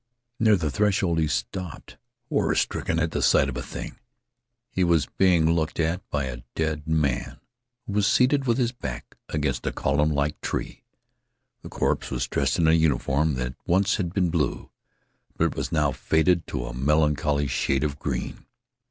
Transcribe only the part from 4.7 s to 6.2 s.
He was being looked at